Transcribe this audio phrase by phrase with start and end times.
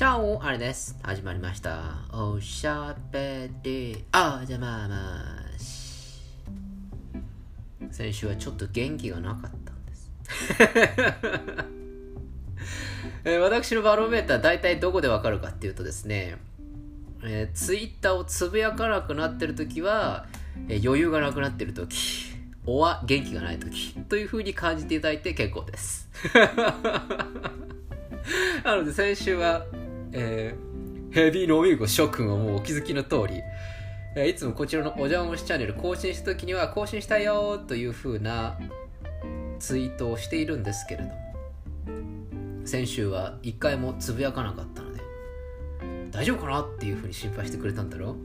[0.00, 0.96] チャオあれです。
[1.02, 1.82] 始まりました。
[2.10, 6.22] おしゃべり、あじゃまあまし。
[7.90, 10.10] 先週はちょっと元気がなかったんです。
[13.24, 16.38] えー私のバロメーター大体どこでわかるかっていうとですね、
[17.22, 20.24] えーツイッターをつぶやかなくなってる時は、
[20.70, 26.08] えー余裕がなくなってる時おは元気がない時という風に感じていただいて結構です
[28.64, 29.66] なので先週は、
[30.12, 30.60] えー
[31.12, 33.42] ヘビーノミルコ諸君はもうお気づきの通り、
[34.14, 38.56] えーいつもこちらのお邪魔しチャンネル更新した時には更新したよという風な
[39.58, 41.14] ツイートをしているんですけれども
[42.64, 45.00] 先週は一回もつぶやかなかったので
[46.12, 48.16] 大丈夫かなっていう風に心配してくれたんだろう？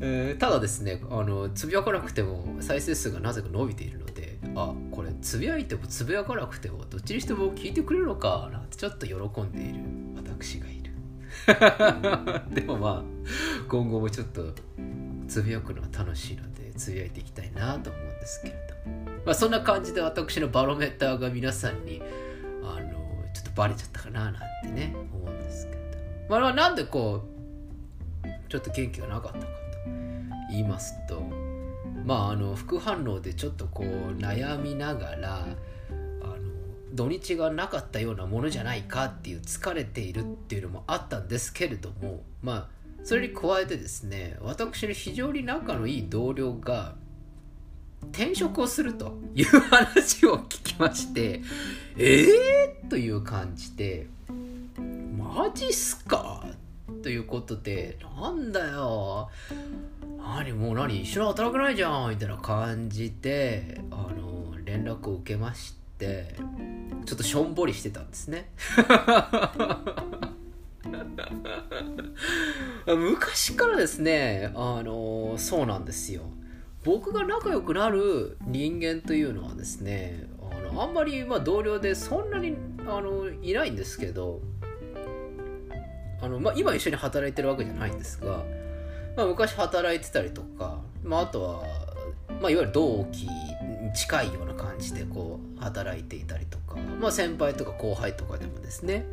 [0.00, 4.06] えーただですねあのつぶやかなくても再生数がなぜか伸びているの
[4.54, 9.80] あこれつぶやいてもつぶやかなくてもどっちにしても聞いてくれるのかなんてちょっと喜んでいる
[10.16, 10.88] 私がいる。
[12.50, 13.02] でもまあ
[13.68, 14.54] 今後もちょっと
[15.26, 18.90] つぶやくのは楽しいのでつぶやいていきたいなと思うんですけれど、
[19.24, 22.02] まあ、そんな感じで私のバロメーターが皆さんに
[22.62, 22.90] あの
[23.34, 25.78] ちょっとバレちゃったかななんてね思うんですけれ
[26.28, 27.24] どまあなんでこ
[28.24, 29.48] うちょっと元気がなかったかと
[30.50, 31.47] 言いますと
[32.08, 33.86] まああの副反応でちょっとこう
[34.18, 36.38] 悩みながらあの
[36.94, 42.68] 土日がなかったようなものじゃないかっていう疲れているっていうのもあったんですけれどもまあ
[43.04, 46.94] それに加えてですね私の非常に仲のいい同僚が
[48.10, 51.42] 転職をするという話を聞きまして
[51.98, 54.06] ええー、という感じで
[55.18, 56.42] マジっすか？
[57.02, 59.28] ということでなんだよ。
[60.34, 60.52] 何？
[60.52, 61.00] もう何？
[61.02, 66.34] 一緒に働かないじゃんみたいな感じであの連絡を受けまして
[67.06, 68.50] ちょっとしょんぼりしてたんですね。
[72.86, 76.22] 昔からですねあのそうなんですよ。
[76.84, 84.40] 僕が仲良くなる人間というのはですねあのあんまりま同僚でそんなにあのいないんですけど
[86.20, 88.44] あの、まあ、今一緒に働いてるわけじゃないんですが、
[89.18, 91.64] まあ、昔働いてたりとか、まあ、あとは、
[92.40, 99.04] まあ、いわゆる同期に近いような感じでこう働いていたりとか、まあ、先輩とか後輩とかでもですね。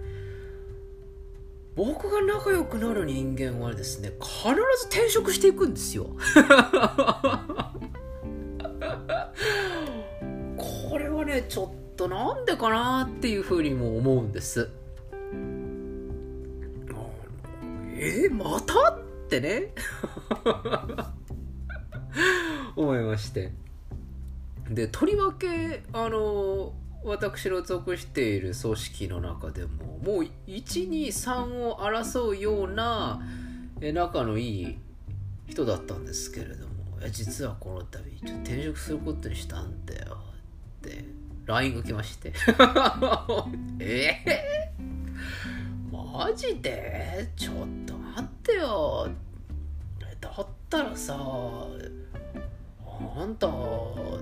[1.75, 6.05] 僕が仲良くなる人間はですね必ず転職していくんですよ。
[10.55, 14.69] これはねちょっとなんでかなっていうふうにも思うんです。
[17.97, 18.94] えまた
[19.25, 19.73] ってね。
[22.75, 23.51] 思いまして。
[24.69, 33.21] でとりわけあの私の属している組織の中でももう123を争うような
[33.79, 34.79] 仲のいい
[35.47, 36.73] 人だったんですけれども
[37.11, 40.17] 実はこの度ちょっと転職することにしたんだよ
[40.79, 41.05] って
[41.45, 42.33] LINE が来まして。
[43.79, 44.71] え？
[45.91, 47.29] マジで？
[47.35, 47.94] ちょっと。
[48.15, 49.09] 待ってよ。
[50.21, 51.67] だったらさあ
[53.25, 54.21] んた本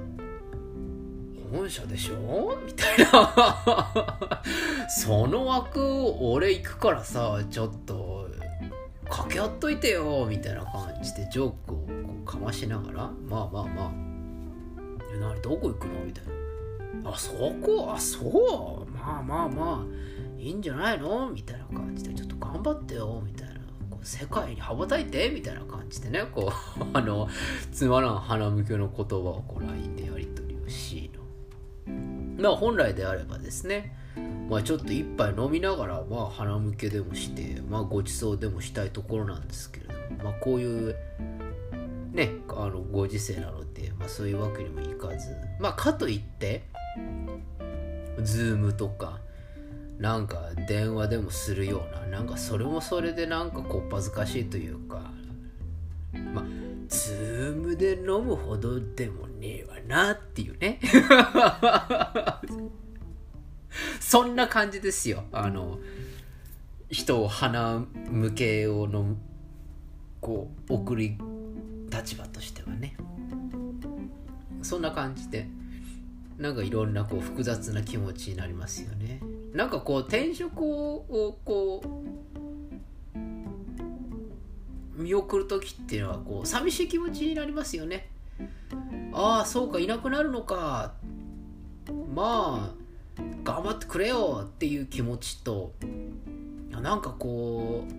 [1.70, 2.58] 社でしょ？
[2.66, 3.06] みたいな。
[4.90, 5.80] その枠
[6.20, 8.28] 俺行くからさちょっと
[9.06, 10.26] 掛け合っといてよ。
[10.28, 11.86] みたいな感じでジョークをこ
[12.24, 13.12] うかましながら。
[13.30, 13.92] まあまあまあ。
[15.16, 16.04] え何どこ行くの？
[16.04, 16.24] みたい
[17.04, 17.12] な。
[17.12, 17.94] あそこ？
[17.96, 18.92] あそう？
[18.92, 19.90] まあまあまあ。
[20.40, 21.30] いいんじゃないの？
[21.30, 23.22] みたいな感じでちょっと頑張ってよ。
[23.24, 23.43] みたいな。
[24.04, 25.30] 世界に羽ばたいて？
[25.30, 27.28] みたいな感じでねこう あの
[27.72, 31.24] つまらん鼻向けの言葉をこう LINE でやり取りをしの。
[32.42, 33.96] まあ本来であればですね
[34.50, 40.96] まあちょっと一杯飲みながらまあはなむけでもしてまあごちそうでもしたいところなんですけれどもまあこういう
[42.12, 46.64] ねあのご時世なので、まあ、そういうわけにもいかずまあかといって
[48.22, 49.20] ズームとか
[50.00, 55.12] なんか電話でもするようななんかそれもそれでなんかこっぱずかしいというか。
[56.34, 56.46] まあ
[56.88, 60.80] ズームで飲むほどでもねえわなっていうね。
[64.00, 65.24] そんな感じですよ。
[65.32, 65.80] あの
[66.90, 69.18] 人を鼻向けをの
[70.22, 71.18] こう送り
[71.90, 72.96] 立場としてはね。
[74.62, 75.48] そんな感じで
[76.38, 79.20] なんかいろんなこう複雑な気持ちになりますよね。
[79.54, 81.84] なんかこう転職をこ
[84.98, 88.10] う見送る時っていうのはこう寂しい気持ちになりますよね。
[89.14, 90.94] ああそうかいなくなるのか。
[92.16, 92.84] まあ
[93.44, 95.74] 頑張ってくれよっていう気持ちと
[96.72, 97.94] なんかこう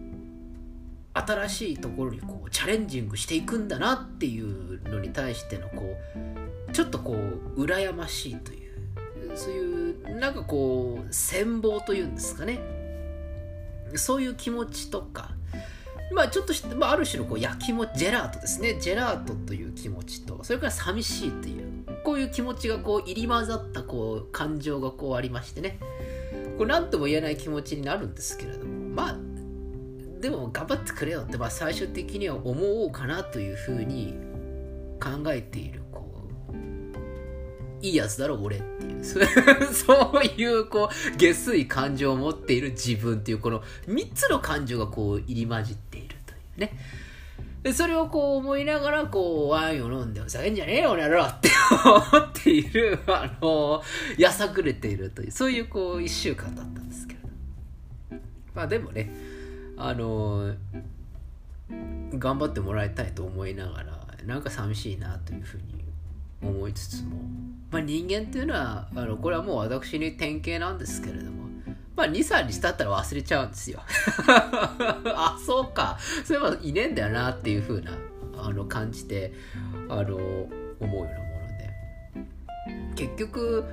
[1.19, 5.97] 新しいところにこうチャレンジングしていくんだなっていうのに対してのこ
[6.69, 8.64] うちょっとこう羨ましいという。
[9.37, 12.61] そういうなんかこう羨望というんですかね。
[13.97, 15.31] そういう気持ちとか。
[16.13, 18.79] まあちょっとし、まあ、ある種のこう焼きもジェラートですね。
[18.81, 21.65] ジェラートという気持ちとそれから寂しいという
[22.05, 25.79] こういう気持ちがこう入り混ざったこう感情がこうありましてね。
[26.59, 29.17] これ何とも言えない気持ちになるんですけれどもまあ
[30.21, 34.15] でも頑張ってくれよって、まあ、最終的には思おうかなというふうに
[35.01, 35.84] 考えている。
[37.85, 39.05] いいやつだろ俺っていう。
[39.05, 39.19] そ
[40.19, 46.79] ういうこう下水感情を持っている自分っていうこの3つの感情がこう入り混じっているというね。
[47.63, 51.49] でそれをこう思いながらこうワインを飲んでふざけんじゃねえよ俺らって
[51.83, 53.83] 思っているあの
[54.19, 57.29] やさぐれているというそういうこう1週間だったんですけれど
[58.55, 59.11] まあでもね
[59.79, 60.55] あの
[62.19, 65.85] 頑張ってもらいたいと思いながらなんか寂しいなというふうに
[66.51, 67.17] 思いつつも、
[67.71, 71.45] まあ、人間っていうのはあのこれはもう私に典型なんですけれども
[71.97, 73.81] まあ、2、3日経ったら忘れちゃうんですよ。
[74.27, 75.97] あ、そうか。
[76.25, 77.93] そういえばいねえんだよなっていう風な、
[78.37, 79.33] あの、感じで、
[79.89, 80.51] あの、思うよ
[80.81, 82.97] うなもので。
[82.97, 83.65] 結局、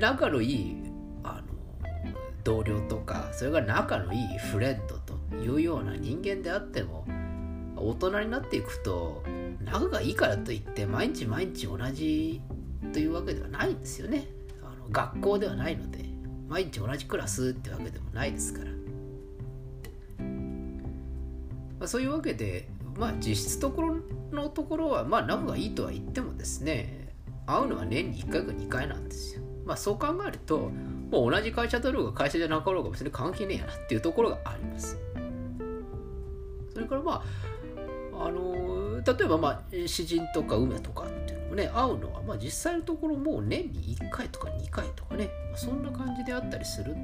[0.00, 0.76] 仲のいい、
[1.22, 7.06] あの、同僚とか、それから仲のいいフレンドというような人間であっても、
[7.80, 9.22] 大人になっていくと、
[9.64, 12.40] 仲がいいからといって、毎日毎日同じ
[12.92, 14.26] というわけではないんですよね。
[14.62, 16.08] あの学校ではないので。
[16.48, 18.76] 毎日同じクラスってわけでもないですから、ま
[21.82, 23.96] あ、そういうわけでまあ実質ところ
[24.32, 27.14] のところはまあ仲がいいとは言ってもですね
[27.46, 30.70] 会うのは年に1回か2回なんですよまあそう考えると
[31.10, 34.98] もう同じ会社だろうが会社じゃなかろうが別に関係ねえやなっていうところがあります
[36.72, 37.22] それからまあ
[38.18, 46.96] あの例えばまあ詩人とか梅とかっていうのもね会うのはまあ実際のところもう年に1回とか2回とかね、まあ、そんな感じであったりする。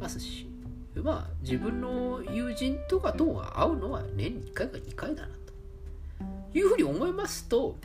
[0.00, 0.48] ますし
[0.94, 5.40] まあ自分の友人とかとは会うのは年に1回か2回だなと。
[6.52, 7.76] いうふうに思いますと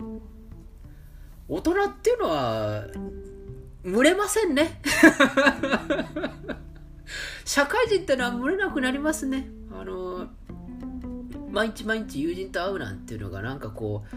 [1.47, 2.87] 大人っていうのは
[3.83, 4.81] 群れませんね。
[7.45, 9.47] 社会人ってのは群れなくなりますね。
[9.71, 10.29] あの
[11.55, 14.15] 毎日毎日友人と会うなんていうのがなんかこう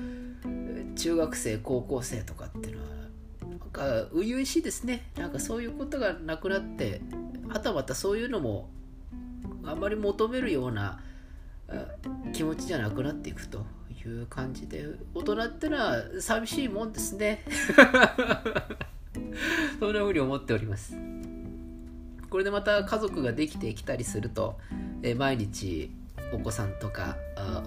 [0.98, 2.88] 中学生高校生とかっていうのは
[3.48, 5.08] なんか初々しいですね。
[5.16, 7.00] なんかそういうことがなくなって
[7.48, 8.68] はたまたそういうのも
[9.64, 10.98] あんまり求めるような
[12.32, 13.64] 気持ちじゃなくなっていくと
[14.04, 17.44] いう感じで大人ってのは寂しいもんですね。
[19.78, 20.96] そんな風に思っております。
[22.28, 24.58] これでまた家族ができてきたりすると、
[25.02, 25.92] え毎日
[26.32, 27.16] お子さんとか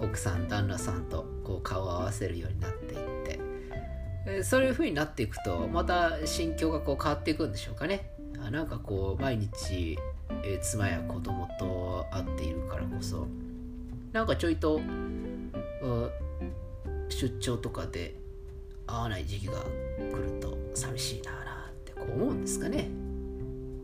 [0.00, 4.42] 奥さん旦那さんとこう顔を合わせるようになっていって。
[4.44, 8.10] そういう風になっていくとまた心境がこう変わっていくんでしょうかね。
[8.44, 9.98] あなんかこう毎日、
[10.44, 13.26] え妻や子供と会っているからこそ。
[14.12, 14.80] なんかちょいと
[17.08, 18.14] 出張とかで
[18.86, 22.88] 会わない時期が来ると寂しいなあってこう思うんですかね。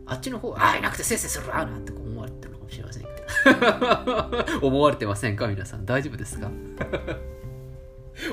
[0.05, 3.18] あっちの方はあいなくてせっせいするわなんてこう思われてるのかもしれませんけど
[4.61, 5.47] 思われてませんか？
[5.47, 5.85] 皆さん。
[5.85, 6.51] 大丈夫ですか？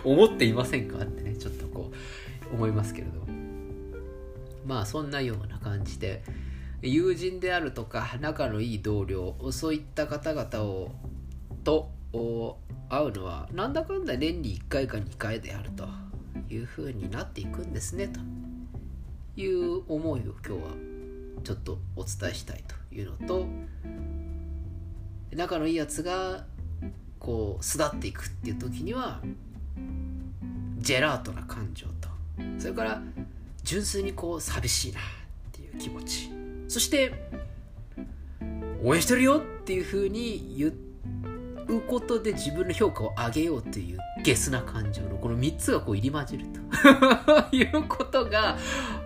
[0.05, 0.99] 思っていませんか？
[0.99, 1.93] ってねちょっとこ
[2.51, 3.21] う思いますけれど
[4.67, 6.23] まあそんなような感じで
[6.83, 10.93] 友人であるとか仲のいい同僚そういった方々を
[11.65, 11.91] と
[12.89, 15.89] 会うのはなんだかんだ年に1回か2回であると
[16.49, 18.21] いうふうになっていくんですねと
[19.41, 20.59] いう思いを今日は
[21.45, 23.47] ちょっとお伝えしたいというのと
[25.37, 26.45] 仲のいいやつが
[27.19, 29.21] こう巣立っていくっていう時には
[30.79, 32.09] ジェラートな感情と。
[32.59, 33.03] それから
[33.63, 35.03] 純粋にこう寂しいなっ
[35.53, 36.31] ていう気持ち。
[36.69, 37.13] そして
[38.83, 40.69] 応援してるよっていうふうに言
[41.69, 46.57] うことで自分の評価を上げようというゲスな感情のこの3つがこう入り混じると。
[47.55, 48.57] いうことが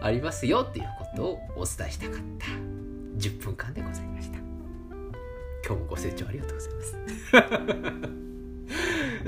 [0.01, 2.47] ありますよっていうことをお伝えしたかった。
[3.19, 4.40] 10分間でございました。
[5.71, 6.97] 今日もご清聴ありがとうございます。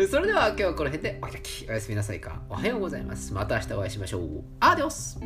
[0.10, 1.64] それでは今日はこの辺でお開き。
[1.68, 2.42] おやすみなさいか。
[2.48, 3.32] おはようございます。
[3.32, 4.42] また明日お会いしましょう。
[4.58, 5.20] アディオス。